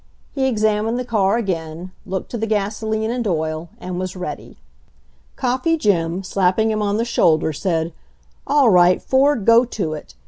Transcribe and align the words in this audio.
He 0.33 0.47
examined 0.47 0.97
the 0.97 1.05
car 1.05 1.37
again, 1.37 1.91
looked 2.07 2.31
to 2.31 2.37
the 2.39 2.47
gasoline 2.47 3.11
and 3.11 3.27
oil, 3.27 3.69
and 3.79 3.99
was 3.99 4.15
ready. 4.15 4.57
Coffee 5.35 5.77
Jim, 5.77 6.23
slapping 6.23 6.71
him 6.71 6.81
on 6.81 6.97
the 6.97 7.05
shoulder, 7.05 7.53
said, 7.53 7.93
"All 8.47 8.71
right, 8.71 8.99
Ford, 8.99 9.45
go 9.45 9.63
to 9.63 9.93
it!" 9.93 10.15